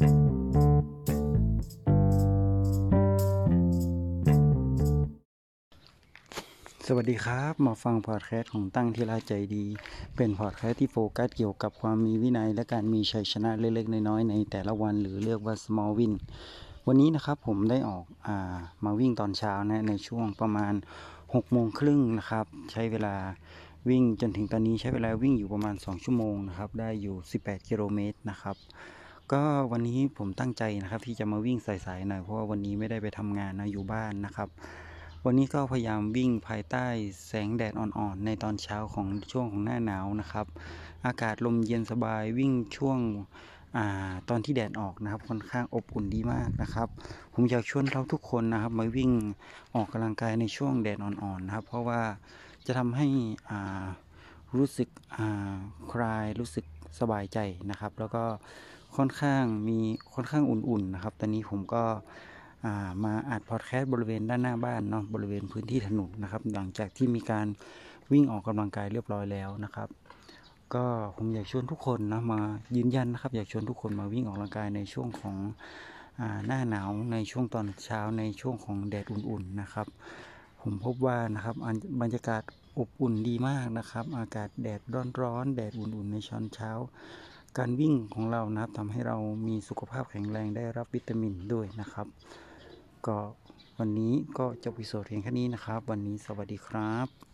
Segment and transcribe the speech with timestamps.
[0.00, 9.64] สวัสดีครับ มาฟังพอดแคสต์ของตั้งที่ราใจดี
[10.16, 16.12] เป็นพอดแคสต์ที่โฟกัสเกี่ยวกับความมีวินัย และการมีชัยชนะเล็กๆ น้อยๆในแต่ละวันหรือเรียกว่า small win
[16.86, 20.74] วันนี้นะครับผมได้ออกอามาวิ่งตอนเช้านะในช่วงประมาณ
[21.12, 23.14] 6โมงครึ่งนะครับ ใช้เวลา
[23.88, 28.56] วิ่งจนถึงตอนนี้ใช้เวลาวิ่งอยู่ประมาณ 2 ชั่วโมงนะครับ ได้อยู่ 18 กิโลเมตรนะครับ
[29.32, 34.48] ก็วันนี้ผมตั้งใจนะครับที่จะมาวิ่งสายๆหน่อยเพราะว่าวันนี้ไม่ได้ไปทำงานนะอยู่บ้านนะครับ
[35.24, 36.86] วันนี้ก็พยายามวิ่งภายใต้
[37.26, 40.46] แสงแดดอ่อนๆ ในตอนเช้าของช่วงของหน้าหนาวนะครับ
[41.06, 42.98] อากาศลมเย็นสบายวิ่งช่วง
[43.76, 46.88] อาตอนที่แดดออกนะครับค่อนข้างอบอุ่นดีมากนะครับ
[47.34, 49.10] ผมอยากชวนเราทุกคนนะครับมาวิ่ง
[49.74, 52.00] ออกกำลังกายในช่วงแดดอ่อนๆนะครับ เพราะว่า
[52.66, 53.06] จะทำให้
[53.50, 53.84] อ่า
[54.56, 55.54] รู้สึกอ่า
[55.92, 56.64] คลายรู้สึก
[56.98, 57.38] สบายใจ
[57.70, 58.24] นะครับ แล้วก็
[58.96, 59.78] ค่อนข้างมี
[60.14, 67.46] ค่อนข้างอุ่นๆนะครับ ตอนนี้ผมก็ามาอัดพอดแคสต์บริเวณด้านหน้าบ้านเนาะบริเวณพื้นที่ถนนนะครับ หลังจากที่มีการ
[68.12, 69.88] วิ่งออกกำลังกายเรียบร้อยแล้วนะครับ
[70.74, 70.84] ก็
[71.16, 72.40] ผมอยากชวนทุกคนนะมา
[72.76, 75.36] ยืนยันนะครับ อยากชวนทุกคนมาวิ่งออกกำลังกายในช่วงของ
[76.20, 79.86] อหน้าหนาวในช่วงตอนเช้าในช่วงของแดดอุ่นๆนะครับ
[80.62, 81.54] ผมพบว่านะครับ
[82.02, 82.42] บรรยากาศ
[82.78, 84.80] อบอุ่นดีมากนะครับ อากาศแดด
[85.22, 86.70] ร้อนๆแดดอุ่นๆในช้อนเช้า
[87.58, 92.06] การวิ่งของเรานะครับทำให้เรามีสุขภาพแข็งแรงได้รับวิตามินด้วยนะครับ
[93.06, 93.18] ก็
[93.78, 97.29] วันนี้ก็จบวิดีโอเพียงแค่นี้นะครับ วันนี้สวัสดีครับ